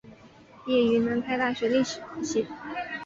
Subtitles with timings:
[0.65, 2.47] 毕业于南开大学历史系。